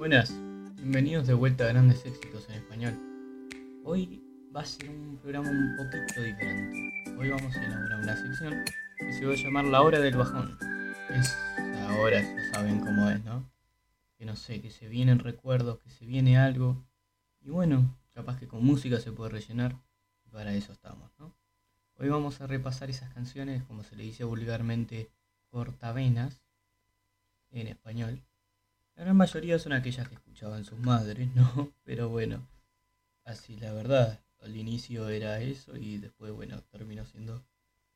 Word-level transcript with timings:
Buenas, 0.00 0.32
bienvenidos 0.76 1.26
de 1.26 1.34
vuelta 1.34 1.64
a 1.64 1.68
Grandes 1.68 2.06
Éxitos 2.06 2.48
en 2.48 2.54
Español. 2.54 2.94
Hoy 3.84 4.24
va 4.56 4.62
a 4.62 4.64
ser 4.64 4.88
un 4.88 5.18
programa 5.18 5.50
un 5.50 5.76
poquito 5.76 6.22
diferente. 6.22 7.14
Hoy 7.18 7.28
vamos 7.28 7.54
a 7.54 7.62
inaugurar 7.62 8.00
una 8.00 8.16
sección 8.16 8.64
que 8.96 9.12
se 9.12 9.26
va 9.26 9.34
a 9.34 9.36
llamar 9.36 9.66
La 9.66 9.82
Hora 9.82 10.00
del 10.00 10.16
Bajón. 10.16 10.56
Es 11.10 11.36
ahora, 11.86 12.22
ya 12.22 12.50
saben 12.50 12.80
cómo 12.80 13.10
es, 13.10 13.22
¿no? 13.26 13.46
Que 14.16 14.24
no 14.24 14.36
sé, 14.36 14.62
que 14.62 14.70
se 14.70 14.88
vienen 14.88 15.18
recuerdos, 15.18 15.78
que 15.80 15.90
se 15.90 16.06
viene 16.06 16.38
algo. 16.38 16.82
Y 17.42 17.50
bueno, 17.50 17.94
capaz 18.14 18.38
que 18.38 18.48
con 18.48 18.64
música 18.64 19.00
se 19.00 19.12
puede 19.12 19.32
rellenar. 19.32 19.76
Y 20.24 20.30
para 20.30 20.54
eso 20.54 20.72
estamos, 20.72 21.10
¿no? 21.18 21.34
Hoy 21.98 22.08
vamos 22.08 22.40
a 22.40 22.46
repasar 22.46 22.88
esas 22.88 23.12
canciones, 23.12 23.64
como 23.64 23.84
se 23.84 23.96
le 23.96 24.04
dice 24.04 24.24
vulgarmente, 24.24 25.10
cortavenas, 25.50 26.42
en 27.50 27.66
español. 27.66 28.22
La 29.00 29.04
gran 29.04 29.16
mayoría 29.16 29.58
son 29.58 29.72
aquellas 29.72 30.06
que 30.10 30.14
escuchaban 30.14 30.66
sus 30.66 30.78
madres, 30.78 31.34
¿no? 31.34 31.72
Pero 31.84 32.10
bueno, 32.10 32.46
así 33.24 33.56
la 33.56 33.72
verdad, 33.72 34.20
al 34.42 34.54
inicio 34.54 35.08
era 35.08 35.40
eso 35.40 35.74
y 35.74 35.96
después, 35.96 36.32
bueno, 36.32 36.60
terminó 36.64 37.06
siendo 37.06 37.42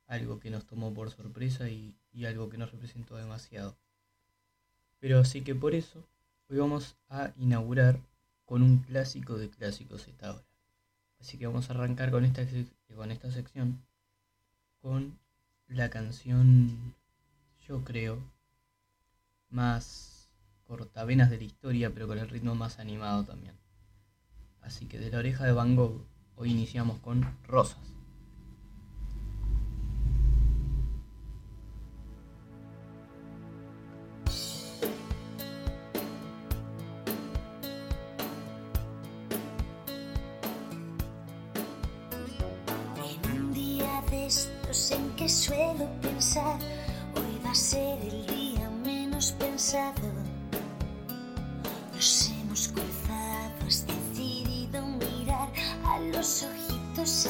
algo 0.07 0.41
que 0.41 0.49
nos 0.49 0.65
tomó 0.65 0.95
por 0.95 1.11
sorpresa 1.11 1.69
y, 1.69 1.95
y 2.11 2.25
algo 2.25 2.49
que 2.49 2.57
nos 2.57 2.73
representó 2.73 3.17
demasiado. 3.17 3.77
Pero 4.99 5.19
así 5.19 5.43
que 5.43 5.55
por 5.55 5.75
eso, 5.75 6.09
hoy 6.49 6.57
vamos 6.57 6.97
a 7.11 7.35
inaugurar 7.37 8.01
con 8.47 8.63
un 8.63 8.79
clásico 8.79 9.37
de 9.37 9.51
clásicos 9.51 10.09
esta 10.09 10.33
hora. 10.33 10.47
Así 11.21 11.37
que 11.37 11.47
vamos 11.47 11.69
a 11.69 11.75
arrancar 11.75 12.13
con 12.13 12.25
esta, 12.25 12.47
con 12.97 13.11
esta 13.11 13.30
sección 13.30 13.85
con 14.80 15.19
la 15.69 15.91
canción, 15.91 16.95
yo 17.69 17.85
creo, 17.85 18.23
más 19.51 20.13
cortavenas 20.66 21.30
de 21.30 21.38
la 21.38 21.45
historia, 21.45 21.93
pero 21.93 22.07
con 22.07 22.18
el 22.18 22.29
ritmo 22.29 22.54
más 22.54 22.79
animado 22.79 23.24
también. 23.24 23.54
Así 24.60 24.87
que 24.87 24.98
de 24.98 25.10
la 25.10 25.18
oreja 25.18 25.45
de 25.45 25.52
Van 25.52 25.76
Gogh, 25.76 26.06
hoy 26.37 26.51
iniciamos 26.51 26.98
con 27.01 27.24
Rosas. 27.45 27.95
En 44.90 45.15
que 45.15 45.28
suelo 45.28 45.88
pensar, 46.02 46.59
hoy 47.15 47.40
va 47.45 47.52
a 47.52 47.54
ser 47.54 48.01
el 48.01 48.26
día 48.26 48.68
menos 48.84 49.30
pensado. 49.32 50.24
Nos 52.65 52.68
hemos 52.68 52.68
cruzado, 52.68 53.66
has 53.66 53.87
decidido 53.87 54.87
mirar 54.87 55.52
a 55.84 56.01
los 56.01 56.45
ojitos 56.45 57.29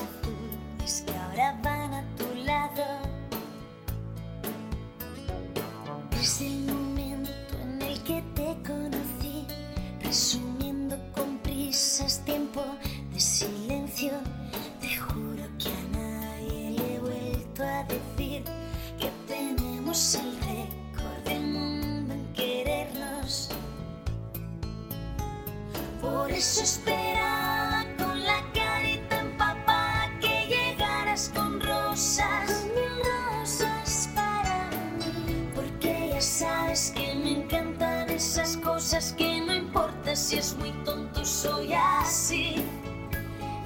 si 40.16 40.36
es 40.36 40.56
muy 40.56 40.70
tonto, 40.84 41.24
soy 41.24 41.72
así. 41.72 42.54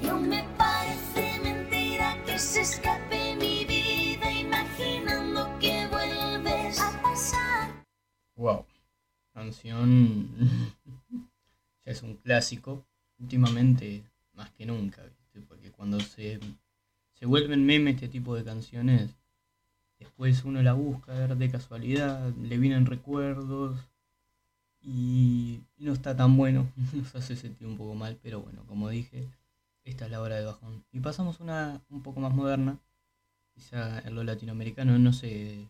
Aún 0.09 0.29
me 0.29 0.43
parece 0.57 1.39
mentira 1.43 2.17
que 2.25 2.39
se 2.39 2.61
escape 2.61 3.35
mi 3.35 3.65
vida 3.65 4.31
imaginando 4.31 5.47
que 5.59 5.85
vuelves 5.87 6.79
a 6.79 7.01
pasar. 7.03 7.85
Wow, 8.35 8.65
canción 9.31 10.27
ya 11.85 11.91
es 11.91 12.01
un 12.01 12.15
clásico, 12.15 12.83
últimamente 13.19 14.03
más 14.33 14.49
que 14.51 14.65
nunca, 14.65 15.03
¿viste? 15.03 15.41
porque 15.47 15.71
cuando 15.71 15.99
se, 15.99 16.39
se 17.13 17.25
vuelven 17.27 17.65
memes 17.65 17.95
este 17.95 18.07
tipo 18.07 18.35
de 18.35 18.43
canciones, 18.43 19.11
después 19.99 20.43
uno 20.45 20.63
la 20.63 20.73
busca 20.73 21.11
a 21.11 21.19
ver 21.19 21.35
de 21.37 21.51
casualidad, 21.51 22.33
le 22.41 22.57
vienen 22.57 22.87
recuerdos 22.87 23.75
y 24.81 25.61
no 25.77 25.93
está 25.93 26.15
tan 26.15 26.37
bueno, 26.37 26.71
nos 26.93 27.15
hace 27.15 27.35
sentir 27.35 27.67
un 27.67 27.77
poco 27.77 27.95
mal, 27.95 28.17
pero 28.21 28.41
bueno, 28.41 28.63
como 28.67 28.89
dije, 28.89 29.27
esta 29.83 30.05
es 30.05 30.11
la 30.11 30.21
hora 30.21 30.35
de 30.35 30.45
bajón. 30.45 30.83
Y 30.91 30.99
pasamos 30.99 31.39
una 31.39 31.81
un 31.89 32.01
poco 32.03 32.19
más 32.19 32.33
moderna, 32.33 32.79
quizá 33.53 33.99
en 33.99 34.15
lo 34.15 34.23
latinoamericano 34.23 34.97
no 34.99 35.13
se, 35.13 35.67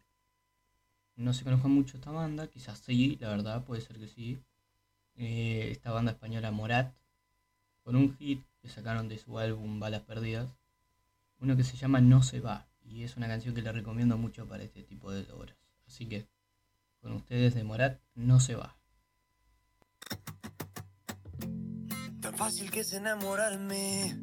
no 1.15 1.33
se 1.33 1.43
conozca 1.43 1.67
mucho 1.67 1.97
esta 1.97 2.11
banda, 2.11 2.47
quizás 2.47 2.79
sí, 2.79 3.17
la 3.19 3.29
verdad, 3.29 3.63
puede 3.65 3.81
ser 3.81 3.97
que 3.97 4.07
sí. 4.07 4.39
Eh, 5.15 5.69
esta 5.71 5.91
banda 5.91 6.13
española 6.13 6.51
Morat, 6.51 6.93
con 7.83 7.95
un 7.95 8.15
hit 8.17 8.41
que 8.61 8.69
sacaron 8.69 9.09
de 9.09 9.17
su 9.17 9.37
álbum 9.37 9.79
Balas 9.79 10.03
Perdidas, 10.03 10.49
uno 11.39 11.57
que 11.57 11.63
se 11.63 11.77
llama 11.77 11.99
No 12.01 12.23
se 12.23 12.39
va, 12.39 12.67
y 12.85 13.03
es 13.03 13.17
una 13.17 13.27
canción 13.27 13.53
que 13.53 13.61
le 13.61 13.71
recomiendo 13.71 14.17
mucho 14.17 14.47
para 14.47 14.63
este 14.63 14.83
tipo 14.83 15.11
de 15.11 15.29
obras. 15.31 15.57
Así 15.87 16.05
que, 16.05 16.25
con 17.01 17.13
ustedes 17.13 17.53
de 17.55 17.63
Morat, 17.63 17.99
No 18.15 18.39
se 18.39 18.55
va. 18.55 18.78
Fácil 22.39 22.71
que 22.71 22.79
es 22.79 22.93
enamorarme 22.93 24.17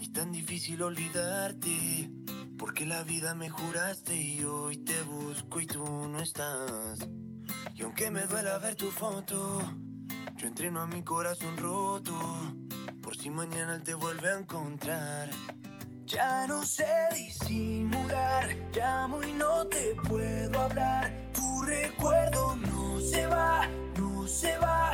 y 0.00 0.08
tan 0.08 0.32
difícil 0.32 0.82
olvidarte. 0.82 2.10
Porque 2.58 2.84
la 2.84 3.04
vida 3.04 3.36
me 3.36 3.48
juraste 3.48 4.16
y 4.16 4.42
hoy 4.42 4.78
te 4.78 5.00
busco 5.02 5.60
y 5.60 5.66
tú 5.66 5.84
no 5.84 6.18
estás. 6.18 6.98
Y 7.76 7.82
aunque 7.82 8.10
me 8.10 8.22
duela 8.22 8.58
ver 8.58 8.74
tu 8.74 8.90
foto, 8.90 9.60
yo 10.36 10.48
entreno 10.48 10.80
a 10.80 10.88
mi 10.88 11.04
corazón 11.04 11.56
roto. 11.56 12.18
Por 13.00 13.16
si 13.16 13.30
mañana 13.30 13.76
él 13.76 13.84
te 13.84 13.94
vuelve 13.94 14.30
a 14.30 14.38
encontrar. 14.40 15.30
Ya 16.06 16.48
no 16.48 16.64
sé 16.64 16.88
disimular, 17.14 18.48
llamo 18.74 19.22
y 19.22 19.32
no 19.32 19.64
te 19.68 19.94
puedo 20.08 20.60
hablar. 20.60 21.30
Tu 21.32 21.62
recuerdo 21.62 22.56
no 22.56 23.00
se 23.00 23.26
va, 23.28 23.68
no 23.96 24.26
se 24.26 24.58
va, 24.58 24.93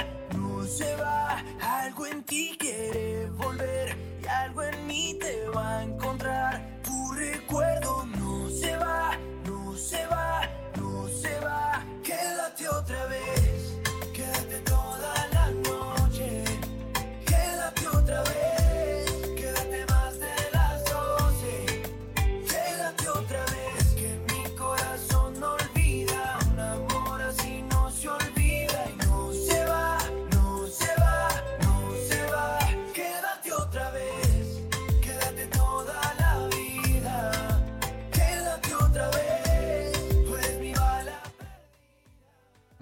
se 0.71 0.97
va. 0.97 1.43
Algo 1.61 2.07
en 2.07 2.23
ti 2.23 2.57
quiere 2.59 3.27
volver 3.31 3.97
y 4.23 4.27
algo 4.27 4.63
en 4.63 4.87
mí 4.87 5.17
te 5.21 5.49
va 5.49 5.79
a 5.79 5.83
encontrar. 5.83 6.10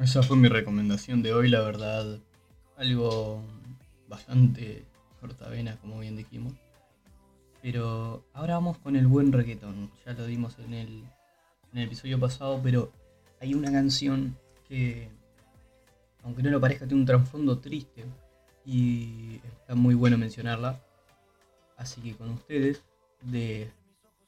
Esa 0.09 0.23
fue 0.23 0.39
mi 0.39 0.49
recomendación 0.49 1.23
de 1.23 1.35
hoy, 1.35 1.51
la 1.51 1.61
verdad. 1.61 2.19
Algo 2.79 3.43
bastante 4.09 4.87
cortavenas, 5.21 5.77
como 5.81 5.99
bien 5.99 6.17
dijimos. 6.17 6.55
Pero 7.61 8.25
ahora 8.33 8.55
vamos 8.55 8.79
con 8.79 8.97
el 8.97 9.07
buen 9.07 9.33
reggaetón. 9.33 9.91
Ya 10.07 10.15
lo 10.15 10.25
dimos 10.25 10.59
en 10.61 10.73
el, 10.73 10.89
en 11.75 11.79
el 11.79 11.85
episodio 11.89 12.19
pasado, 12.19 12.59
pero 12.63 12.91
hay 13.39 13.53
una 13.53 13.71
canción 13.71 14.35
que, 14.67 15.11
aunque 16.25 16.43
no 16.43 16.49
lo 16.49 16.59
parezca, 16.59 16.87
tiene 16.87 17.03
un 17.03 17.07
trasfondo 17.07 17.59
triste. 17.59 18.07
Y 18.65 19.43
está 19.45 19.75
muy 19.75 19.95
bueno 19.95 20.17
mencionarla. 20.17 20.81
Así 21.77 22.01
que 22.01 22.15
con 22.15 22.31
ustedes, 22.31 22.83
de, 23.21 23.71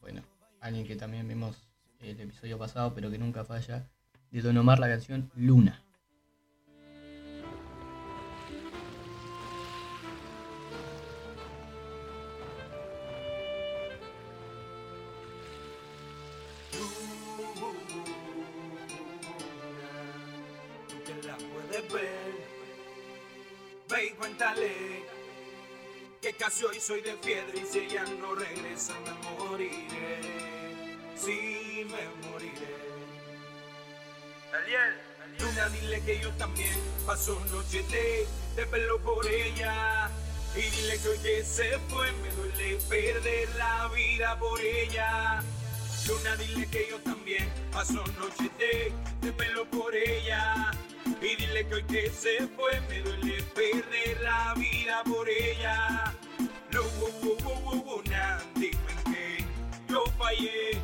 bueno, 0.03 0.21
alguien 0.61 0.87
que 0.87 0.97
también 0.97 1.27
vimos 1.27 1.57
el 2.01 2.21
episodio 2.21 2.59
pasado, 2.59 2.93
pero 2.95 3.11
que 3.11 3.17
nunca 3.17 3.47
falla, 3.47 3.89
de 4.31 4.43
Don 4.43 4.57
Omar 4.59 4.79
la 4.79 4.89
canción 4.89 5.31
Luna. 5.37 5.83
cuéntale 24.21 25.05
que 26.21 26.33
casi 26.35 26.65
hoy 26.65 26.79
soy 26.79 27.01
de 27.01 27.15
piedra 27.15 27.53
y 27.55 27.65
si 27.65 27.79
ella 27.81 28.05
no 28.21 28.35
regresa 28.35 28.95
me 29.01 29.13
moriré. 29.39 30.00
Daniel, 34.71 34.95
Luna, 35.41 35.69
dile 35.71 36.01
que 36.03 36.21
yo 36.21 36.31
también 36.35 36.71
paso 37.05 37.41
noche 37.51 37.83
de, 37.91 38.25
de 38.55 38.67
pelo 38.67 39.01
por 39.01 39.27
ella. 39.27 40.09
Y 40.55 40.61
dile 40.61 40.97
que 41.01 41.09
hoy 41.09 41.19
que 41.19 41.45
se 41.45 41.77
fue 41.89 42.13
me 42.13 42.31
duele 42.31 42.79
perder 42.89 43.49
la 43.57 43.89
vida 43.89 44.39
por 44.39 44.61
ella. 44.61 45.43
Luna, 46.07 46.37
dile 46.37 46.69
que 46.69 46.87
yo 46.89 47.01
también 47.01 47.49
paso 47.73 48.05
noche 48.21 48.49
de, 48.61 48.93
de 49.23 49.33
pelo 49.33 49.69
por 49.71 49.93
ella. 49.93 50.71
Y 51.21 51.35
dile 51.35 51.67
que 51.67 51.75
hoy 51.75 51.85
que 51.85 52.11
se 52.11 52.47
fue 52.55 52.81
me 52.83 53.01
duele 53.01 53.43
perder 53.43 54.21
la 54.23 54.55
vida 54.55 55.03
por 55.03 55.29
ella. 55.29 56.15
No, 56.71 56.83
wo, 57.01 57.09
wo, 57.23 57.37
wo, 57.43 57.55
wo, 57.65 57.77
wo, 57.83 58.03
na, 58.05 58.41
dime 58.55 58.95
que 59.05 59.45
yo 59.89 60.05
fallé, 60.17 60.79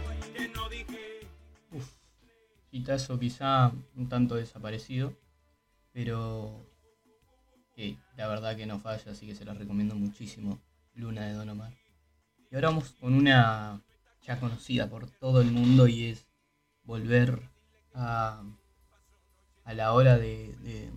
hitazo 2.77 3.19
quizá 3.19 3.73
un 3.95 4.09
tanto 4.09 4.35
desaparecido, 4.37 5.17
pero 5.93 6.67
la 8.17 8.27
verdad 8.27 8.57
que 8.57 8.67
no 8.67 8.79
falla, 8.79 9.13
así 9.13 9.27
que 9.27 9.35
se 9.35 9.45
los 9.45 9.59
recomiendo 9.59 9.95
muchísimo, 9.95 10.61
Luna 10.95 11.27
de 11.27 11.35
Don 11.35 11.49
Omar. 11.49 11.75
Y 12.51 12.55
ahora 12.55 12.69
vamos 12.69 12.93
con 13.01 13.15
una 13.15 13.83
ya 14.23 14.41
conocida 14.41 14.89
por 14.89 15.11
todo 15.11 15.41
el 15.41 15.51
mundo 15.51 15.87
y 15.87 16.07
es 16.07 16.27
volver 16.85 17.51
a, 17.95 18.43
a 19.65 19.75
la 19.75 19.93
hora 19.93 20.17
de, 20.17 20.91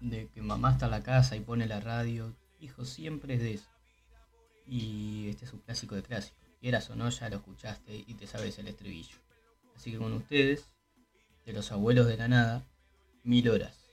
de, 0.00 0.28
que 0.28 0.42
mamá 0.42 0.72
está 0.72 0.86
en 0.86 0.92
la 0.92 1.02
casa 1.02 1.36
y 1.36 1.40
pone 1.40 1.66
la 1.66 1.80
radio. 1.80 2.34
Hijo, 2.60 2.84
siempre 2.84 3.34
es 3.34 3.40
de 3.40 3.54
eso. 3.54 3.68
Y 4.66 5.28
este 5.28 5.44
es 5.44 5.52
un 5.52 5.60
clásico 5.60 5.94
de 5.94 6.02
clásicos. 6.02 6.40
Quieras 6.60 6.88
o 6.88 6.96
no, 6.96 7.10
ya 7.10 7.28
lo 7.28 7.36
escuchaste 7.36 8.04
y 8.06 8.14
te 8.14 8.26
sabes 8.26 8.58
el 8.58 8.68
estribillo. 8.68 9.18
Así 9.76 9.92
que 9.92 9.98
con 9.98 10.12
ustedes, 10.14 10.70
de 11.44 11.52
los 11.52 11.70
abuelos 11.72 12.06
de 12.06 12.16
la 12.16 12.28
nada, 12.28 12.66
mil 13.22 13.48
horas. 13.48 13.84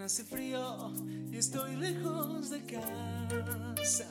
Hace 0.00 0.24
frío 0.24 0.90
y 1.30 1.36
estoy 1.36 1.76
lejos 1.76 2.48
de 2.48 2.64
casa. 2.64 4.06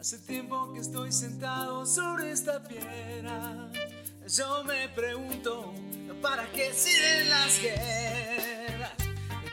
Hace 0.00 0.18
tiempo 0.20 0.72
que 0.72 0.80
estoy 0.80 1.12
sentado 1.12 1.84
sobre 1.84 2.30
esta 2.30 2.62
piedra. 2.62 3.70
Yo 4.26 4.64
me 4.64 4.88
pregunto, 4.88 5.74
¿para 6.22 6.50
qué 6.52 6.72
sirven 6.72 7.28
las 7.28 7.60
guerras? 7.60 8.92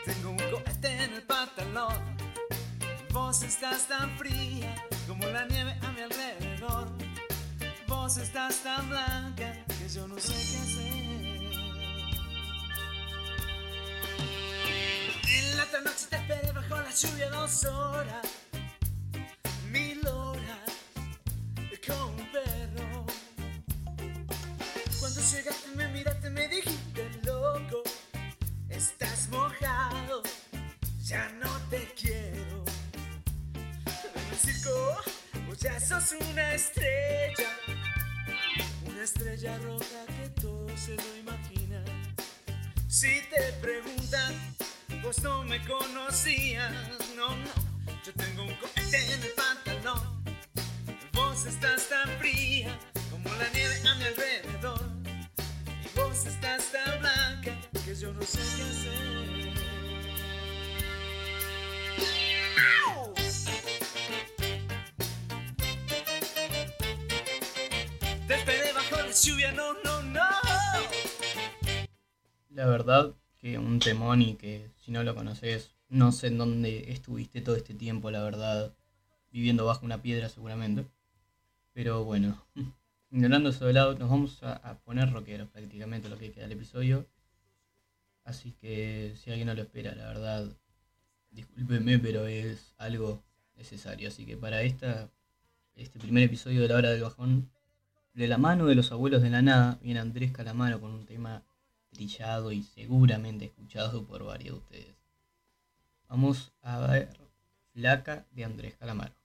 Tengo 0.06 0.30
un 0.30 0.38
cohete 0.38 1.04
en 1.04 1.14
el 1.16 1.24
pantalón. 1.24 2.16
Vos 3.12 3.44
estás 3.44 3.88
tan 3.88 4.18
fría 4.18 4.74
como 5.06 5.26
la 5.26 5.46
nieve 5.48 5.76
a 5.82 5.92
mi 5.92 6.02
alrededor. 6.02 6.88
Vos 7.88 8.16
estás 8.16 8.64
tan 8.64 8.88
blanca 8.88 9.66
yo 9.94 10.08
no 10.08 10.18
sé 10.18 10.32
qué 10.32 10.58
hacer. 10.58 10.88
En 15.28 15.58
la 15.58 15.64
otra 15.66 15.82
noche 15.82 16.06
te 16.10 16.16
esperé 16.16 16.52
bajo 16.54 16.76
la 16.78 16.92
lluvia 16.92 17.30
dos 17.30 17.66
horas, 17.66 18.28
mil 19.70 20.08
horas, 20.08 20.72
como 21.86 22.06
un 22.08 22.32
perro. 22.32 23.06
Cuando 25.00 25.22
llegaste 25.22 25.68
me 25.76 25.88
miraste 25.90 26.30
me 26.30 26.48
dijiste 26.48 27.12
loco, 27.26 27.84
no 45.20 45.44
me 45.44 45.62
conocías, 45.68 46.72
no, 47.18 47.36
no. 47.36 47.52
Yo 48.06 48.14
tengo 48.14 48.44
un 48.44 48.56
cohete 48.56 49.14
en 49.14 49.22
el 49.22 49.32
pantalón. 49.34 50.24
Vos 51.12 51.46
estás 51.46 51.90
tan 51.90 52.08
fría 52.20 52.80
como 53.10 53.30
la 53.36 53.50
nieve 53.50 53.76
a 53.90 53.96
mi 53.96 54.06
alrededor. 54.06 54.82
Y 55.84 56.00
vos 56.00 56.26
estás 56.26 56.72
tan 56.72 57.00
blanca 57.02 57.58
que 57.86 57.94
yo 57.94 58.14
no 58.14 58.22
sé 58.22 58.40
qué 58.56 58.64
hacer. 58.64 59.54
¡Au! 62.96 63.14
Te 68.28 68.36
esperé 68.36 68.72
bajo 68.72 68.96
la 68.96 69.12
lluvia, 69.12 69.52
no, 69.52 69.74
no, 69.84 70.02
no. 70.04 70.22
La 72.50 72.66
verdad 72.66 73.14
que 73.42 73.58
un 73.58 73.80
temón 73.80 74.22
y 74.22 74.36
que 74.36 74.70
si 74.86 74.92
no 74.92 75.04
lo 75.04 75.16
conoces, 75.16 75.72
no 75.90 76.12
sé 76.12 76.28
en 76.28 76.38
dónde 76.38 76.92
estuviste 76.92 77.42
todo 77.42 77.56
este 77.56 77.74
tiempo, 77.74 78.12
la 78.12 78.24
verdad, 78.24 78.74
viviendo 79.32 79.66
bajo 79.66 79.86
una 79.86 80.02
piedra 80.02 80.30
seguramente. 80.30 80.86
Pero 81.74 82.04
bueno, 82.06 82.38
ignorando 83.12 83.50
eso 83.50 83.66
de 83.66 83.74
lado, 83.74 83.98
nos 83.98 84.10
vamos 84.10 84.44
a, 84.44 84.78
poner 84.86 85.12
rockeros 85.12 85.50
prácticamente 85.50 86.08
lo 86.08 86.18
que 86.18 86.32
queda 86.32 86.44
del 86.44 86.58
episodio. 86.58 87.08
Así 88.24 88.52
que 88.62 89.16
si 89.18 89.32
alguien 89.32 89.48
no 89.48 89.56
lo 89.56 89.64
espera, 89.64 89.96
la 89.96 90.06
verdad, 90.06 90.46
discúlpeme, 91.32 91.98
pero 91.98 92.28
es 92.28 92.76
algo 92.78 93.24
necesario. 93.56 94.08
Así 94.10 94.26
que 94.26 94.38
para 94.38 94.62
esta, 94.62 95.10
este 95.76 96.00
primer 96.00 96.24
episodio 96.24 96.62
de 96.62 96.68
la 96.68 96.76
hora 96.76 96.92
del 96.92 97.02
bajón, 97.02 97.50
de 98.14 98.28
la 98.28 98.38
mano 98.38 98.68
de 98.68 98.76
los 98.76 98.92
abuelos 98.92 99.24
de 99.24 99.32
la 99.32 99.42
nada, 99.42 99.80
viene 99.82 100.00
Andrés 100.00 100.32
Calamaro 100.32 100.80
con 100.80 100.92
un 100.92 101.06
tema 101.06 101.44
trillado 101.92 102.52
y 102.52 102.64
seguramente 102.64 103.46
escuchado 103.46 104.06
por 104.06 104.24
varios 104.24 104.56
de 104.56 104.60
ustedes. 104.60 104.96
Vamos 106.08 106.52
a 106.62 106.80
ver 106.80 107.10
Flaca 107.74 108.26
de 108.32 108.44
Andrés 108.44 108.76
Calamaro. 108.78 109.21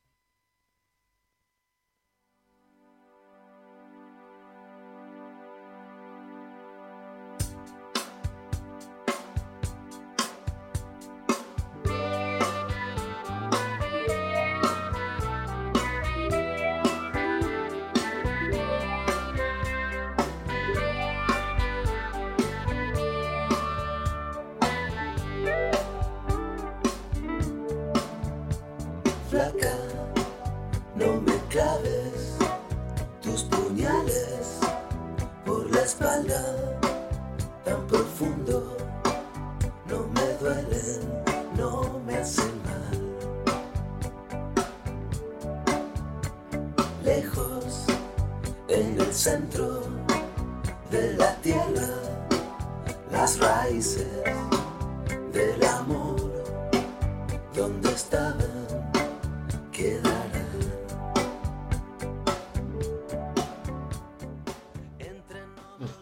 Lejos, 47.07 47.87
en 48.69 49.01
el 49.01 49.13
centro 49.13 49.81
de 50.91 51.15
la 51.17 51.37
tierra, 51.37 51.87
las 53.13 53.39
raíces 53.39 54.09
del 55.33 55.65
amor, 55.65 56.17
donde 57.55 57.91
estaban, 57.91 58.91
quedarán. 59.71 60.25
Uf, 65.79 65.93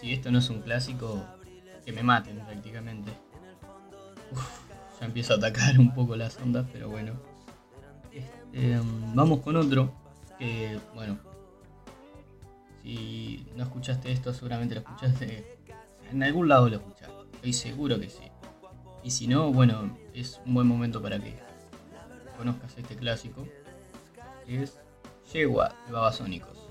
si 0.00 0.14
esto 0.14 0.30
no 0.30 0.38
es 0.38 0.48
un 0.48 0.62
clásico, 0.62 1.22
que 1.84 1.92
me 1.92 2.02
maten 2.02 2.38
prácticamente. 2.38 3.12
Ya 4.98 5.04
empiezo 5.04 5.34
a 5.34 5.36
atacar 5.36 5.78
un 5.78 5.92
poco 5.92 6.16
las 6.16 6.38
ondas, 6.38 6.64
pero 6.72 6.88
bueno. 6.88 7.12
Este, 8.10 8.80
um, 8.80 9.14
vamos 9.14 9.40
con 9.40 9.56
otro, 9.56 9.92
que 10.38 10.78
bueno, 10.94 11.18
si 12.82 13.46
no 13.56 13.64
escuchaste 13.64 14.12
esto, 14.12 14.32
seguramente 14.32 14.74
lo 14.74 14.80
escuchaste. 14.80 15.58
En 16.10 16.22
algún 16.22 16.48
lado 16.48 16.68
lo 16.68 16.76
escuchaste, 16.76 17.14
estoy 17.34 17.52
seguro 17.52 17.98
que 17.98 18.08
sí. 18.08 18.24
Y 19.02 19.10
si 19.10 19.26
no, 19.26 19.52
bueno, 19.52 19.96
es 20.14 20.40
un 20.46 20.54
buen 20.54 20.66
momento 20.66 21.00
para 21.02 21.18
que 21.18 21.38
conozcas 22.36 22.76
este 22.76 22.96
clásico, 22.96 23.46
es 24.46 24.78
Yegua 25.32 25.74
de 25.86 25.92
Babasónicos. 25.92 26.65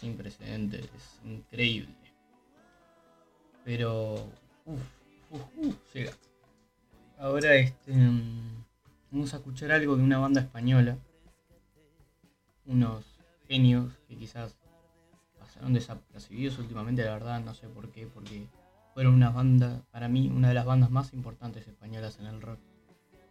Sin 0.00 0.16
precedentes, 0.16 0.84
es 0.84 1.20
increíble. 1.24 1.94
Pero. 3.64 4.14
Uff, 4.64 4.82
uff, 5.30 5.42
uff, 5.56 5.94
llega. 5.94 6.12
Ahora 7.18 7.54
este. 7.56 7.92
mm, 7.92 8.58
Vamos 9.10 9.32
a 9.32 9.38
escuchar 9.38 9.72
algo 9.72 9.96
de 9.96 10.02
una 10.02 10.18
banda 10.18 10.42
española. 10.42 10.98
Unos 12.66 13.06
genios 13.48 13.90
que 14.06 14.18
quizás 14.18 14.58
pasaron 15.38 15.72
desapercibidos 15.72 16.58
últimamente, 16.58 17.02
la 17.02 17.12
verdad, 17.12 17.40
no 17.40 17.54
sé 17.54 17.68
por 17.68 17.90
qué, 17.90 18.06
porque 18.06 18.46
fueron 18.92 19.14
una 19.14 19.30
banda, 19.30 19.82
para 19.92 20.08
mí, 20.08 20.28
una 20.28 20.48
de 20.48 20.54
las 20.54 20.66
bandas 20.66 20.90
más 20.90 21.14
importantes 21.14 21.66
españolas 21.66 22.18
en 22.20 22.26
el 22.26 22.42
rock. 22.42 22.58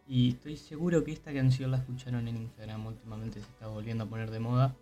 Y 0.08 0.30
estoy 0.30 0.58
seguro 0.58 1.04
que 1.04 1.12
esta 1.12 1.32
canción 1.32 1.70
la 1.70 1.78
escucharon 1.78 2.28
en 2.28 2.38
Instagram 2.38 2.88
últimamente, 2.88 3.40
se 3.40 3.48
está 3.48 3.68
volviendo 3.68 4.06
a 4.06 4.08
poner 4.08 4.32
de 4.32 4.40
moda. 4.40 4.76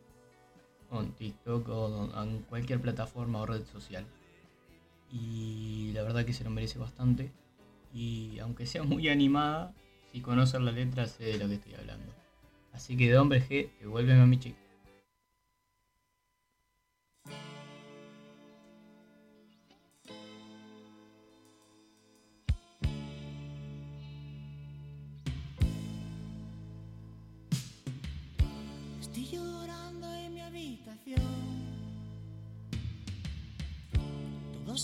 En 1.02 1.12
TikTok 1.12 1.68
o 1.70 2.24
en 2.24 2.40
cualquier 2.44 2.82
plataforma 2.82 3.42
o 3.42 3.46
red 3.46 3.66
social. 3.66 4.06
Y 5.12 5.92
la 5.94 6.04
verdad 6.04 6.26
que 6.26 6.34
se 6.34 6.44
lo 6.44 6.50
merece 6.50 6.80
bastante. 6.80 7.32
Y 7.94 8.40
aunque 8.40 8.66
sea 8.66 8.84
muy 8.84 9.10
animada, 9.10 9.74
si 10.12 10.22
conocen 10.22 10.66
la 10.66 10.72
letra 10.72 11.08
sé 11.08 11.24
de 11.24 11.38
lo 11.38 11.48
que 11.48 11.56
estoy 11.56 11.76
hablando. 11.76 12.12
Así 12.74 12.98
que 12.98 13.10
de 13.10 13.18
hombre 13.18 13.42
G, 13.42 13.70
devuélveme 13.80 14.22
a 14.22 14.26
mi 14.26 14.38
chica. 14.38 14.65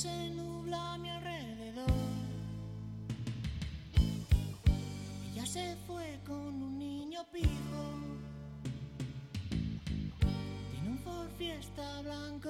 Se 0.01 0.31
nubla 0.31 0.93
a 0.93 0.97
mi 0.97 1.09
alrededor. 1.11 1.85
Ella 5.29 5.45
se 5.45 5.75
fue 5.85 6.19
con 6.25 6.63
un 6.63 6.79
niño 6.79 7.19
pijo. 7.31 7.83
Tiene 10.71 10.89
un 10.89 10.97
Ford 11.03 11.29
Fiesta 11.37 12.01
blanco 12.01 12.49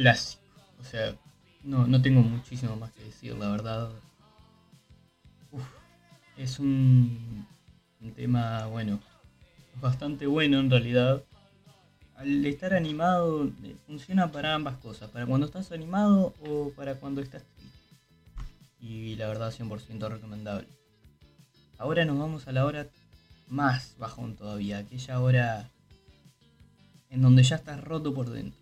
clásico. 0.00 0.42
O 0.80 0.84
sea, 0.84 1.14
no, 1.62 1.86
no 1.86 2.00
tengo 2.00 2.22
muchísimo 2.22 2.74
más 2.76 2.90
que 2.92 3.04
decir, 3.04 3.36
la 3.36 3.50
verdad. 3.50 3.90
Uf, 5.52 5.62
es 6.38 6.58
un, 6.58 7.46
un 8.00 8.12
tema, 8.12 8.66
bueno, 8.66 8.98
bastante 9.80 10.26
bueno 10.26 10.58
en 10.58 10.70
realidad. 10.70 11.22
Al 12.16 12.46
estar 12.46 12.72
animado, 12.72 13.50
eh, 13.62 13.76
funciona 13.86 14.32
para 14.32 14.54
ambas 14.54 14.78
cosas, 14.78 15.10
para 15.10 15.26
cuando 15.26 15.46
estás 15.46 15.70
animado 15.70 16.34
o 16.46 16.70
para 16.74 16.94
cuando 16.94 17.20
estás 17.20 17.42
triste. 17.56 17.78
Y 18.80 19.16
la 19.16 19.28
verdad, 19.28 19.52
100% 19.52 20.08
recomendable. 20.08 20.68
Ahora 21.76 22.06
nos 22.06 22.18
vamos 22.18 22.48
a 22.48 22.52
la 22.52 22.64
hora 22.64 22.86
más 23.48 23.96
bajón 23.98 24.34
todavía, 24.36 24.78
aquella 24.78 25.20
hora 25.20 25.70
en 27.10 27.20
donde 27.20 27.42
ya 27.42 27.56
estás 27.56 27.82
roto 27.82 28.14
por 28.14 28.30
dentro. 28.30 28.59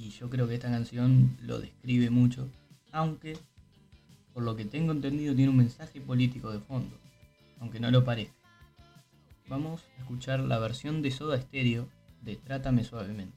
Y 0.00 0.08
yo 0.08 0.30
creo 0.30 0.48
que 0.48 0.54
esta 0.54 0.70
canción 0.70 1.36
lo 1.42 1.58
describe 1.58 2.08
mucho, 2.08 2.48
aunque 2.90 3.36
por 4.32 4.42
lo 4.42 4.56
que 4.56 4.64
tengo 4.64 4.92
entendido 4.92 5.34
tiene 5.34 5.50
un 5.50 5.58
mensaje 5.58 6.00
político 6.00 6.50
de 6.50 6.58
fondo, 6.58 6.96
aunque 7.60 7.80
no 7.80 7.90
lo 7.90 8.02
parezca. 8.02 8.34
Vamos 9.46 9.82
a 9.98 10.00
escuchar 10.00 10.40
la 10.40 10.58
versión 10.58 11.02
de 11.02 11.10
Soda 11.10 11.38
Stereo 11.38 11.86
de 12.22 12.36
Trátame 12.36 12.82
Suavemente. 12.82 13.36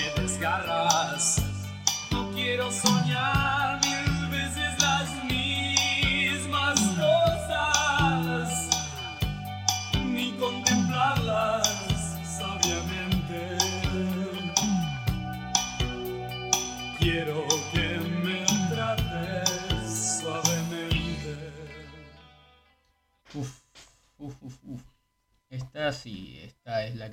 desgarras. 0.41 1.41
No 2.11 2.31
quiero 2.33 2.71
soñar 2.71 3.40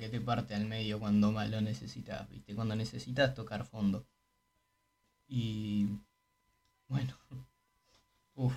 que 0.09 0.19
te 0.19 0.21
parte 0.25 0.55
al 0.55 0.65
medio 0.65 0.99
cuando 0.99 1.31
más 1.31 1.49
lo 1.49 1.61
necesitas, 1.61 2.27
¿viste? 2.29 2.55
Cuando 2.55 2.75
necesitas 2.75 3.35
tocar 3.35 3.65
fondo. 3.65 4.05
Y 5.27 5.87
bueno, 6.87 7.13
uf. 8.35 8.55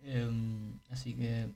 Em, 0.00 0.78
así 0.90 1.14
que 1.14 1.50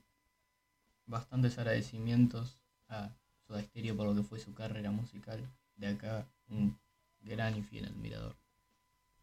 bastantes 1.05 1.57
agradecimientos 1.57 2.57
a 2.89 3.09
Soda 3.47 3.61
Stereo 3.61 3.95
por 3.95 4.07
lo 4.07 4.15
que 4.15 4.23
fue 4.23 4.39
su 4.39 4.53
carrera 4.53 4.91
musical. 4.91 5.47
De 5.77 5.87
acá, 5.87 6.27
un 6.49 6.77
gran 7.21 7.57
y 7.57 7.63
fiel 7.63 7.85
admirador. 7.85 8.35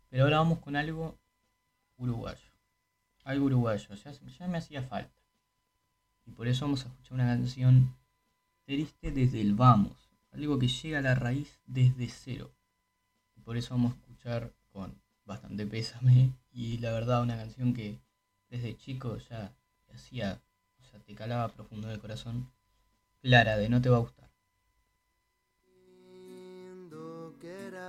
Pero 0.09 0.25
ahora 0.25 0.39
vamos 0.39 0.61
con 0.61 0.77
algo 0.77 1.19
uruguayo. 1.99 2.51
Algo 3.25 3.47
uruguayo, 3.47 3.95
ya, 3.95 4.13
ya 4.13 4.49
me 4.49 4.59
hacía 4.59 4.83
falta. 4.83 5.23
Y 6.25 6.31
por 6.33 6.49
eso 6.49 6.65
vamos 6.65 6.85
a 6.85 6.89
escuchar 6.89 7.15
una 7.15 7.27
canción 7.27 7.95
triste 8.69 9.11
desde 9.11 9.41
el 9.41 9.55
vamos. 9.55 9.97
Algo 10.31 10.59
que 10.59 10.69
llega 10.69 10.99
a 10.99 11.03
la 11.03 11.15
raíz 11.15 11.59
desde 11.67 12.07
cero. 12.11 12.51
Por 13.43 13.57
eso 13.57 13.75
vamos 13.75 13.95
a 13.95 13.97
escuchar 13.97 14.53
con 14.71 14.93
bastante 15.25 15.67
pésame. 15.67 16.35
Y 16.53 16.77
la 16.77 16.93
verdad, 16.93 17.23
una 17.23 17.39
canción 17.39 17.73
que 17.73 17.99
desde 18.51 18.77
chico 18.77 19.17
ya 19.31 19.55
te 19.87 19.95
hacía, 19.95 20.39
o 20.81 20.85
sea, 20.85 21.01
te 21.01 21.15
calaba 21.15 21.49
profundo 21.49 21.87
en 21.87 21.95
el 21.95 21.99
corazón. 21.99 22.51
Clara, 23.23 23.57
de 23.57 23.71
no 23.71 23.81
te 23.81 23.89
va 23.89 23.97
a 23.97 24.01
gustar. 24.01 24.29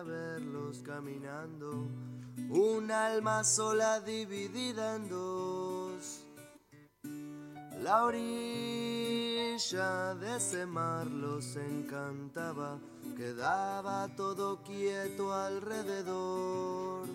verlos 0.03 0.79
caminando, 0.85 1.89
un 2.49 2.89
alma 2.89 3.43
sola 3.43 3.99
dividida 3.99 4.95
en 4.95 5.09
dos. 5.09 6.23
La 7.81 8.05
de 9.59 10.37
ese 10.37 10.65
mar 10.65 11.05
los 11.05 11.57
encantaba, 11.57 12.79
quedaba 13.17 14.07
todo 14.15 14.63
quieto 14.63 15.33
alrededor. 15.33 17.05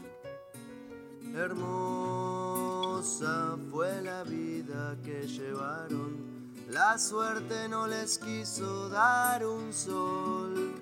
Hermosa 1.35 1.97
fue 3.71 4.03
la 4.03 4.25
vida 4.25 4.95
que 5.03 5.27
llevaron, 5.27 6.53
la 6.69 6.99
suerte 6.99 7.67
no 7.67 7.87
les 7.87 8.19
quiso 8.19 8.91
dar 8.91 9.47
un 9.47 9.73
sol. 9.73 10.75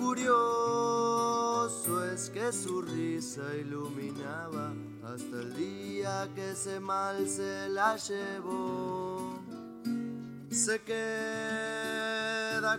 Curioso 0.00 1.22
es 2.14 2.30
que 2.30 2.50
su 2.50 2.80
risa 2.80 3.42
iluminaba 3.56 4.72
hasta 5.04 5.36
el 5.38 5.54
día 5.54 6.30
que 6.34 6.52
ese 6.52 6.80
mal 6.80 7.28
se 7.28 7.68
la 7.68 7.98
llevó. 7.98 9.09
Se 10.50 10.82
queda 10.82 11.00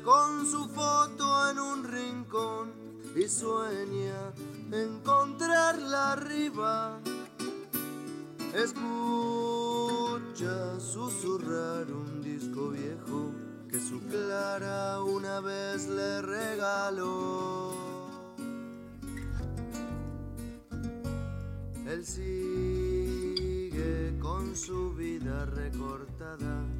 con 0.03 0.45
su 0.45 0.67
foto 0.67 1.49
en 1.49 1.57
un 1.57 1.83
rincón 1.85 2.73
y 3.15 3.29
sueña 3.29 4.33
encontrarla 4.73 6.11
arriba. 6.11 6.99
Escucha 8.53 8.91
susurrar 10.81 11.89
un 11.91 12.21
disco 12.21 12.71
viejo 12.71 13.31
que 13.69 13.79
su 13.79 14.01
Clara 14.01 15.01
una 15.01 15.39
vez 15.39 15.87
le 15.87 16.21
regaló. 16.21 17.71
Él 21.87 22.05
sigue 22.05 23.33
con 24.19 24.57
su 24.57 24.93
vida 24.93 25.45
recortada. 25.45 26.70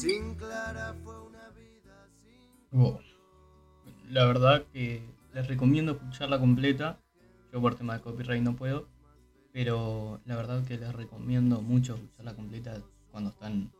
Sin 0.00 0.34
Clara 0.34 0.96
fue 1.04 1.20
una 1.20 1.50
vida 1.50 2.08
sin... 2.22 2.80
Oh, 2.80 2.98
La 4.08 4.24
verdad 4.24 4.64
que 4.72 5.06
les 5.34 5.46
recomiendo 5.46 5.92
escucharla 5.92 6.40
completa. 6.40 6.98
Yo 7.52 7.60
por 7.60 7.74
tema 7.74 7.98
de 7.98 8.00
copyright 8.00 8.42
no 8.42 8.56
puedo. 8.56 8.88
Pero 9.52 10.22
la 10.24 10.36
verdad 10.36 10.64
que 10.64 10.78
les 10.78 10.90
recomiendo 10.94 11.60
mucho 11.60 11.96
escucharla 11.96 12.34
completa 12.34 12.80
cuando 13.10 13.28
están, 13.28 13.70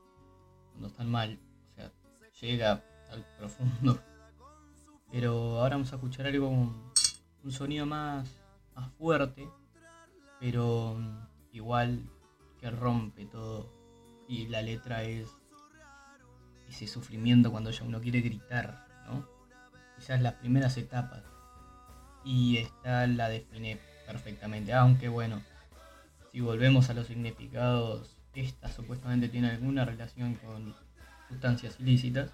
cuando 0.72 0.88
están 0.88 1.10
mal. 1.10 1.38
O 1.70 1.74
sea, 1.74 1.90
llega 2.42 2.84
al 3.10 3.24
profundo. 3.38 3.98
Pero 5.10 5.58
ahora 5.58 5.76
vamos 5.76 5.90
a 5.90 5.96
escuchar 5.96 6.26
algo 6.26 6.50
con 6.50 6.92
un 7.44 7.50
sonido 7.50 7.86
más, 7.86 8.30
más 8.74 8.92
fuerte. 8.98 9.48
Pero 10.38 10.98
igual 11.50 12.02
que 12.60 12.70
rompe 12.70 13.24
todo. 13.24 13.72
Y 14.28 14.48
la 14.48 14.60
letra 14.60 15.02
es 15.04 15.39
ese 16.70 16.86
sufrimiento 16.86 17.50
cuando 17.50 17.70
ya 17.70 17.84
uno 17.84 18.00
quiere 18.00 18.20
gritar, 18.20 18.86
¿no? 19.06 19.26
Quizás 19.96 20.22
las 20.22 20.34
primeras 20.34 20.76
etapas. 20.76 21.22
Y 22.24 22.58
esta 22.58 23.06
la 23.06 23.28
define 23.28 23.78
perfectamente. 24.06 24.72
Aunque 24.72 25.08
bueno, 25.08 25.42
si 26.32 26.40
volvemos 26.40 26.88
a 26.88 26.94
los 26.94 27.08
significados, 27.08 28.16
esta 28.34 28.68
supuestamente 28.70 29.28
tiene 29.28 29.50
alguna 29.50 29.84
relación 29.84 30.34
con 30.36 30.74
sustancias 31.28 31.76
ilícitas. 31.80 32.30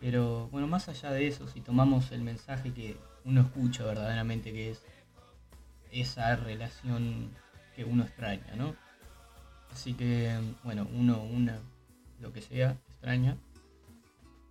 Pero 0.00 0.48
bueno, 0.48 0.66
más 0.66 0.88
allá 0.88 1.10
de 1.10 1.26
eso, 1.26 1.46
si 1.46 1.60
tomamos 1.60 2.10
el 2.12 2.22
mensaje 2.22 2.72
que 2.72 2.96
uno 3.24 3.42
escucha 3.42 3.84
verdaderamente, 3.84 4.52
que 4.52 4.70
es 4.70 4.82
esa 5.92 6.36
relación 6.36 7.30
que 7.76 7.84
uno 7.84 8.04
extraña, 8.04 8.54
¿no? 8.56 8.74
Así 9.70 9.92
que, 9.92 10.36
bueno, 10.64 10.88
uno, 10.94 11.22
una, 11.22 11.58
lo 12.18 12.32
que 12.32 12.40
sea, 12.40 12.78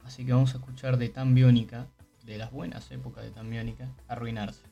Así 0.05 0.25
que 0.25 0.33
vamos 0.33 0.53
a 0.53 0.57
escuchar 0.57 0.97
de 0.97 1.09
Tan 1.09 1.35
Biónica, 1.35 1.87
de 2.25 2.37
las 2.37 2.51
buenas 2.51 2.89
épocas 2.91 3.23
de 3.23 3.31
Tan 3.31 3.49
Biónica, 3.49 3.89
arruinarse. 4.07 4.68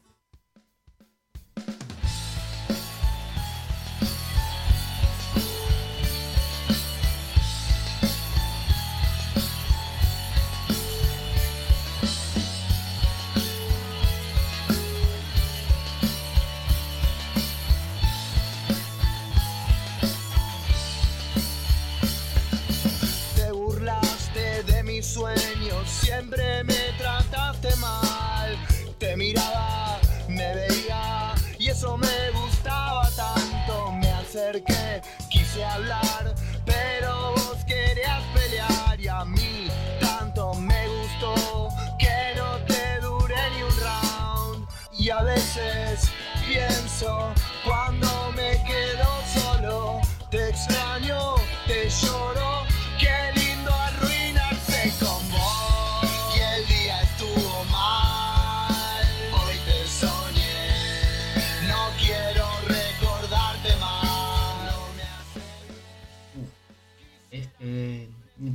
Siempre 26.07 26.63
me 26.63 26.81
trataste 26.97 27.75
mal. 27.77 28.57
Te 28.97 29.17
miraba, 29.17 29.99
me 30.29 30.55
veía 30.55 31.33
y 31.59 31.67
eso 31.67 31.97
me 31.97 32.17
gustaba 32.31 33.09
tanto. 33.11 33.91
Me 33.91 34.09
acerqué, 34.11 35.01
quise 35.29 35.65
hablar, 35.65 36.33
pero 36.65 37.33
vos 37.33 37.59
querías 37.65 38.23
pelear 38.33 38.97
y 38.97 39.07
a 39.09 39.25
mí 39.25 39.67
tanto 39.99 40.53
me 40.53 40.81
gustó 40.87 41.69
que 41.99 42.17
no 42.37 42.49
te 42.69 42.99
duré 43.01 43.43
ni 43.53 43.61
un 43.63 43.77
round. 43.87 44.67
Y 44.97 45.09
a 45.09 45.21
veces 45.23 46.09
pienso 46.47 47.33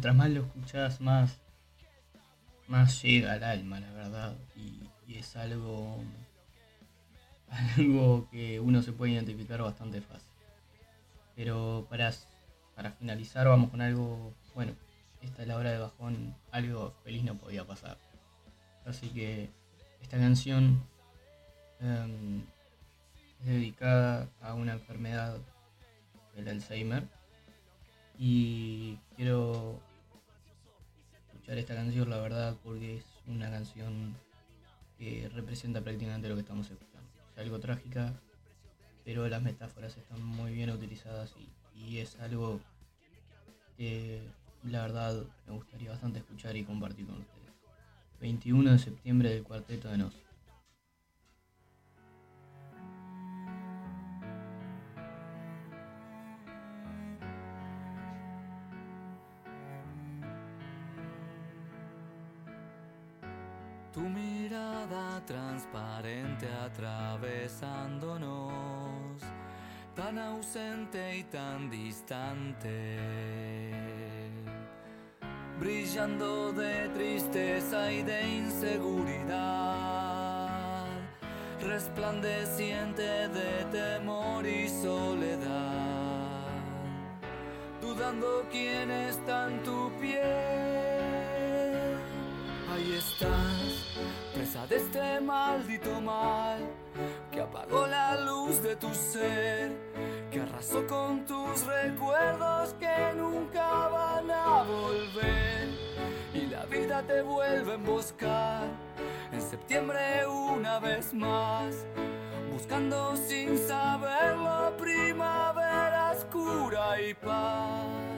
mientras 0.02 0.16
más 0.16 0.30
lo 0.30 0.40
escuchás, 0.40 1.00
más, 1.00 1.38
más 2.66 3.00
llega 3.04 3.34
al 3.34 3.44
alma, 3.44 3.78
la 3.78 3.92
verdad. 3.92 4.36
Y, 4.56 4.88
es 5.16 5.36
algo, 5.36 5.98
algo 7.76 8.28
que 8.30 8.58
uno 8.58 8.82
se 8.82 8.92
puede 8.92 9.12
identificar 9.12 9.62
bastante 9.62 10.00
fácil. 10.00 10.32
Pero 11.36 11.86
para, 11.88 12.12
para 12.74 12.90
finalizar 12.90 13.46
vamos 13.46 13.70
con 13.70 13.80
algo, 13.80 14.34
bueno, 14.56 14.72
esta 15.20 15.42
es 15.42 15.48
la 15.48 15.56
hora 15.56 15.70
de 15.70 15.78
bajón, 15.78 16.34
algo 16.50 16.92
feliz 17.04 17.22
no 17.22 17.36
podía 17.36 17.64
pasar. 17.64 17.96
Así 18.84 19.08
que 19.10 19.50
esta 20.00 20.16
canción 20.16 20.82
em, 21.78 22.40
es 23.38 23.46
dedicada 23.46 24.28
a 24.40 24.54
una 24.54 24.72
enfermedad, 24.72 25.38
el 26.34 26.48
Alzheimer. 26.48 27.06
Y 28.18 28.98
quiero 29.16 29.80
escuchar 31.42 31.58
esta 31.58 31.74
canción, 31.74 32.08
la 32.08 32.18
verdad, 32.18 32.56
porque 32.62 32.98
es 32.98 33.04
una 33.26 33.50
canción 33.50 34.14
que 34.96 35.28
representa 35.34 35.80
prácticamente 35.80 36.28
lo 36.28 36.36
que 36.36 36.42
estamos 36.42 36.70
escuchando. 36.70 37.08
Es 37.32 37.38
algo 37.38 37.58
trágica, 37.58 38.14
pero 39.04 39.28
las 39.28 39.42
metáforas 39.42 39.96
están 39.96 40.22
muy 40.22 40.52
bien 40.52 40.70
utilizadas 40.70 41.34
y, 41.36 41.80
y 41.80 41.98
es 41.98 42.20
algo 42.20 42.60
que 43.76 44.22
la 44.62 44.82
verdad 44.82 45.24
me 45.48 45.54
gustaría 45.54 45.90
bastante 45.90 46.20
escuchar 46.20 46.56
y 46.56 46.62
compartir 46.62 47.06
con 47.06 47.18
ustedes. 47.18 47.50
21 48.20 48.70
de 48.70 48.78
septiembre 48.78 49.30
del 49.30 49.42
Cuarteto 49.42 49.88
de 49.88 49.98
Nos. 49.98 50.21
Tan 71.24 71.70
distante, 71.70 72.98
brillando 75.58 76.52
de 76.52 76.88
tristeza 76.90 77.92
y 77.92 78.02
de 78.02 78.28
inseguridad, 78.28 79.26
resplandeciente 81.60 83.28
de 83.28 83.64
temor 83.70 84.46
y 84.46 84.68
soledad, 84.68 86.48
dudando 87.80 88.46
quién 88.50 88.90
está 88.90 89.48
en 89.48 89.62
tu 89.62 89.90
piel. 90.00 90.22
Ahí 92.72 92.94
estás, 92.96 93.98
presa 94.34 94.66
de 94.66 94.76
este 94.76 95.20
maldito 95.20 96.00
mal 96.00 96.60
que 97.30 97.40
apagó 97.40 97.86
la 97.86 98.20
luz 98.20 98.62
de 98.62 98.76
tu 98.76 98.92
ser, 98.94 99.72
arrasó 100.62 100.86
con 100.86 101.24
tus 101.26 101.66
recuerdos 101.66 102.74
que 102.78 103.14
nunca 103.16 103.88
van 103.88 104.30
a 104.30 104.62
volver. 104.62 105.68
Y 106.32 106.46
la 106.46 106.64
vida 106.66 107.02
te 107.02 107.20
vuelve 107.22 107.72
a 107.72 107.74
emboscar 107.74 108.68
en 109.32 109.42
septiembre 109.42 110.26
una 110.26 110.78
vez 110.78 111.12
más, 111.12 111.84
buscando 112.52 113.16
sin 113.16 113.58
saberlo 113.58 114.76
primavera 114.76 116.12
oscura 116.12 117.00
y 117.00 117.14
paz. 117.14 118.11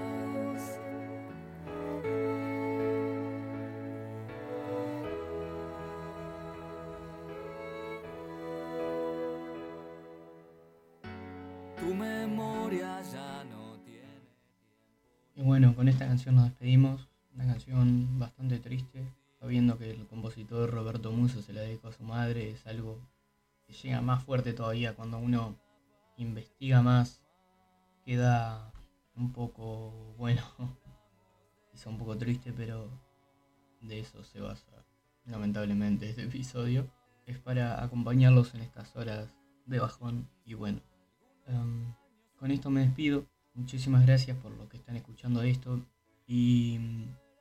Con 15.74 15.88
esta 15.88 16.06
canción 16.06 16.36
nos 16.36 16.44
despedimos. 16.44 17.08
Una 17.34 17.46
canción 17.46 18.18
bastante 18.18 18.58
triste. 18.58 19.04
Sabiendo 19.40 19.76
que 19.78 19.90
el 19.90 20.06
compositor 20.06 20.70
Roberto 20.70 21.12
Muso 21.12 21.42
se 21.42 21.52
la 21.52 21.62
dedicó 21.62 21.88
a 21.88 21.92
su 21.92 22.02
madre, 22.02 22.50
es 22.50 22.66
algo 22.66 22.98
que 23.66 23.74
llega 23.74 24.00
más 24.00 24.22
fuerte 24.24 24.52
todavía 24.52 24.94
cuando 24.94 25.18
uno 25.18 25.56
investiga 26.16 26.80
más. 26.82 27.22
Queda 28.04 28.72
un 29.16 29.32
poco, 29.32 30.14
bueno, 30.16 30.42
quizá 31.72 31.90
un 31.90 31.98
poco 31.98 32.16
triste, 32.16 32.52
pero 32.52 32.88
de 33.80 34.00
eso 34.00 34.22
se 34.24 34.40
basa 34.40 34.84
lamentablemente 35.26 36.08
este 36.08 36.24
episodio. 36.24 36.90
Es 37.26 37.38
para 37.38 37.82
acompañarlos 37.82 38.54
en 38.54 38.60
estas 38.62 38.94
horas 38.96 39.34
de 39.66 39.78
bajón 39.78 40.28
y 40.44 40.54
bueno. 40.54 40.80
em, 41.46 41.94
con 42.38 42.50
esto 42.50 42.70
me 42.70 42.80
despido. 42.80 43.26
Muchísimas 43.54 44.04
gracias 44.04 44.36
por 44.38 44.52
lo 44.52 44.68
que 44.68 44.76
están 44.76 44.96
escuchando 44.96 45.42
esto. 45.42 45.80
Y 46.26 46.78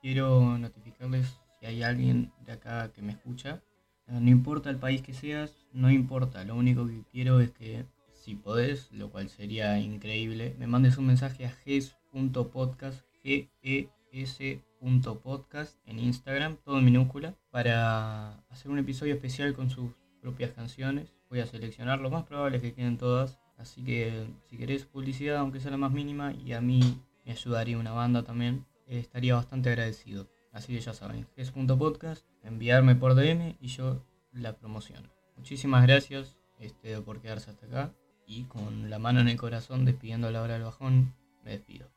quiero 0.01 0.57
notificarles 0.57 1.37
si 1.59 1.65
hay 1.65 1.83
alguien 1.83 2.31
de 2.45 2.51
acá 2.53 2.91
que 2.93 3.01
me 3.01 3.13
escucha. 3.13 3.61
Eh, 4.07 4.19
No 4.19 4.29
importa 4.29 4.69
el 4.69 4.77
país 4.77 5.01
que 5.01 5.13
seas, 5.13 5.65
no 5.73 5.89
importa. 5.89 6.43
Lo 6.43 6.55
único 6.55 6.85
que 6.87 7.03
quiero 7.11 7.39
es 7.39 7.51
que 7.51 7.85
si 8.11 8.35
podés, 8.35 8.91
lo 8.91 9.09
cual 9.09 9.29
sería 9.29 9.79
increíble, 9.79 10.55
me 10.59 10.67
mandes 10.67 10.97
un 10.97 11.07
mensaje 11.07 11.45
a 11.45 11.51
ges.podcast, 11.51 13.01
g 13.23 13.49
e 13.63 13.89
s.podcast 14.11 15.75
en 15.87 15.99
Instagram, 15.99 16.57
todo 16.63 16.77
en 16.77 16.85
minúscula, 16.85 17.35
para 17.49 18.37
hacer 18.49 18.69
un 18.69 18.77
episodio 18.77 19.15
especial 19.15 19.53
con 19.53 19.69
sus 19.69 19.91
propias 20.21 20.51
canciones. 20.51 21.13
Voy 21.29 21.39
a 21.39 21.47
seleccionar, 21.47 21.99
lo 21.99 22.11
más 22.11 22.23
probable 22.23 22.57
es 22.57 22.63
que 22.63 22.73
queden 22.73 22.97
todas. 22.97 23.39
Así 23.57 23.83
que 23.83 24.27
si 24.49 24.57
querés 24.57 24.85
publicidad, 24.85 25.37
aunque 25.37 25.59
sea 25.59 25.71
la 25.71 25.77
más 25.77 25.91
mínima, 25.91 26.33
y 26.33 26.53
a 26.53 26.61
mí 26.61 26.81
me 27.25 27.31
ayudaría 27.31 27.77
una 27.77 27.91
banda 27.91 28.23
también, 28.23 28.65
eh, 28.87 28.99
estaría 28.99 29.35
bastante 29.35 29.69
agradecido. 29.69 30.27
Así 30.51 30.73
que 30.73 30.79
ya 30.79 30.93
saben, 30.93 31.27
ges.podcast, 31.35 32.25
enviarme 32.43 32.95
por 32.95 33.15
DM 33.15 33.55
y 33.59 33.67
yo 33.67 34.03
la 34.31 34.53
promociono. 34.53 35.09
Muchísimas 35.37 35.83
gracias 35.83 36.37
este, 36.59 36.99
por 37.01 37.21
quedarse 37.21 37.49
hasta 37.49 37.65
acá 37.65 37.93
y 38.25 38.43
con 38.43 38.89
la 38.89 38.99
mano 38.99 39.19
en 39.19 39.29
el 39.29 39.37
corazón 39.37 39.85
despidiendo 39.85 40.29
la 40.31 40.41
hora 40.41 40.53
del 40.53 40.63
bajón, 40.63 41.13
me 41.43 41.51
despido. 41.51 41.89